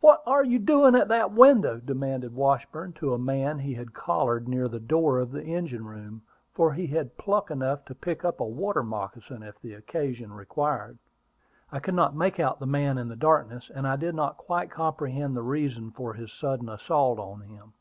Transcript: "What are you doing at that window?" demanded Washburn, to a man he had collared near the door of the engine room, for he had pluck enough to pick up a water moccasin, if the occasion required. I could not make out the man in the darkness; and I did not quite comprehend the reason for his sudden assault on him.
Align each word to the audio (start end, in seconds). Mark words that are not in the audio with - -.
"What 0.00 0.22
are 0.24 0.44
you 0.44 0.60
doing 0.60 0.94
at 0.94 1.08
that 1.08 1.32
window?" 1.32 1.80
demanded 1.84 2.32
Washburn, 2.32 2.92
to 2.92 3.12
a 3.12 3.18
man 3.18 3.58
he 3.58 3.74
had 3.74 3.92
collared 3.92 4.46
near 4.46 4.68
the 4.68 4.78
door 4.78 5.18
of 5.18 5.32
the 5.32 5.42
engine 5.42 5.84
room, 5.84 6.22
for 6.52 6.72
he 6.74 6.86
had 6.86 7.18
pluck 7.18 7.50
enough 7.50 7.84
to 7.86 7.94
pick 7.96 8.24
up 8.24 8.38
a 8.38 8.44
water 8.46 8.84
moccasin, 8.84 9.42
if 9.42 9.60
the 9.60 9.74
occasion 9.74 10.32
required. 10.32 10.96
I 11.72 11.80
could 11.80 11.94
not 11.94 12.14
make 12.14 12.38
out 12.38 12.60
the 12.60 12.66
man 12.68 12.98
in 12.98 13.08
the 13.08 13.16
darkness; 13.16 13.68
and 13.74 13.84
I 13.84 13.96
did 13.96 14.14
not 14.14 14.36
quite 14.36 14.70
comprehend 14.70 15.36
the 15.36 15.42
reason 15.42 15.90
for 15.90 16.14
his 16.14 16.32
sudden 16.32 16.68
assault 16.68 17.18
on 17.18 17.40
him. 17.40 17.72